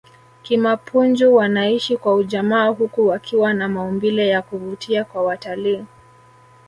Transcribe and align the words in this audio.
kimapunju 0.43 1.35
wanaishi 1.35 1.97
kwa 1.97 2.13
ujamaa 2.15 2.67
huku 2.67 3.07
wakiwa 3.07 3.53
na 3.53 3.69
maumbile 3.69 4.27
ya 4.27 4.41
kuvutia 4.41 5.05
kwa 5.05 5.23
watalii 5.23 5.85